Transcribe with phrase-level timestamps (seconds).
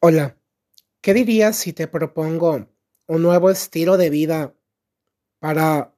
[0.00, 0.38] Hola,
[1.00, 2.68] ¿qué dirías si te propongo
[3.08, 4.54] un nuevo estilo de vida
[5.40, 5.92] para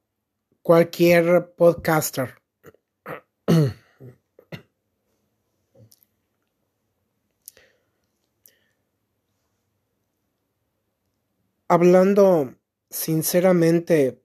[0.63, 2.41] cualquier podcaster?
[11.69, 12.55] Hablando
[12.89, 14.23] sinceramente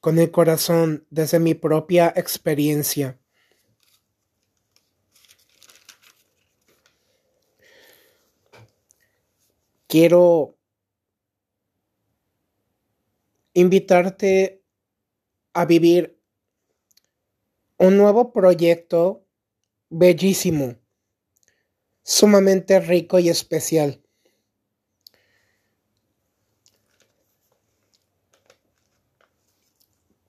[0.00, 3.18] con el corazón desde mi propia experiencia.
[9.88, 10.58] Quiero
[13.54, 14.62] invitarte
[15.54, 16.20] a vivir
[17.78, 19.24] un nuevo proyecto
[19.88, 20.76] bellísimo,
[22.02, 24.04] sumamente rico y especial.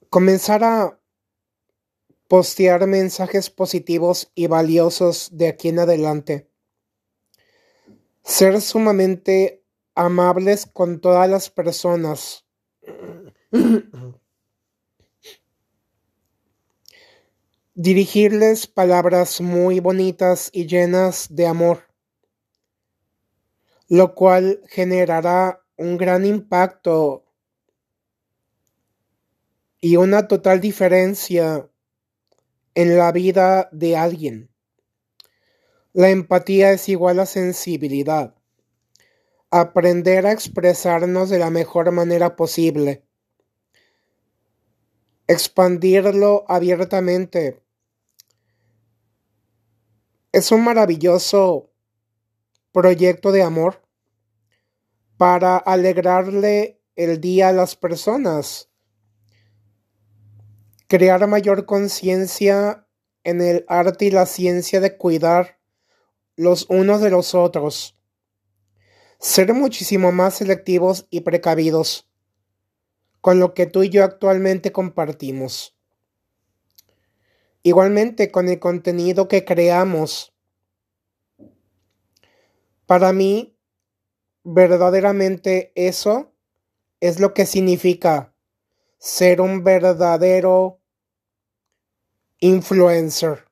[0.09, 1.01] Comenzar a
[2.29, 6.48] postear mensajes positivos y valiosos de aquí en adelante.
[8.29, 9.65] Ser sumamente
[9.95, 12.45] amables con todas las personas.
[17.73, 21.87] Dirigirles palabras muy bonitas y llenas de amor,
[23.87, 27.25] lo cual generará un gran impacto
[29.81, 31.67] y una total diferencia
[32.75, 34.51] en la vida de alguien.
[35.93, 38.35] La empatía es igual a sensibilidad.
[39.49, 43.05] Aprender a expresarnos de la mejor manera posible.
[45.27, 47.63] Expandirlo abiertamente.
[50.31, 51.71] Es un maravilloso
[52.71, 53.81] proyecto de amor
[55.17, 58.69] para alegrarle el día a las personas
[60.89, 62.87] crear mayor conciencia
[63.23, 65.58] en el arte y la ciencia de cuidar
[66.39, 67.97] los unos de los otros,
[69.19, 72.09] ser muchísimo más selectivos y precavidos
[73.19, 75.77] con lo que tú y yo actualmente compartimos.
[77.61, 80.33] Igualmente con el contenido que creamos.
[82.85, 83.57] Para mí,
[84.45, 86.33] verdaderamente eso
[87.01, 88.33] es lo que significa
[88.97, 90.79] ser un verdadero
[92.39, 93.48] influencer.